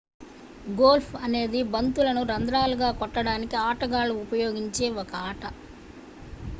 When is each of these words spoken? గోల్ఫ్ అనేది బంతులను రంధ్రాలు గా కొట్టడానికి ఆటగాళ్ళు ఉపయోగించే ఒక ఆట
గోల్ఫ్ 0.71 1.11
అనేది 1.17 1.59
బంతులను 1.73 2.21
రంధ్రాలు 2.31 2.75
గా 2.75 2.89
కొట్టడానికి 3.01 3.55
ఆటగాళ్ళు 3.65 4.15
ఉపయోగించే 4.23 4.89
ఒక 4.97 5.13
ఆట 5.23 5.43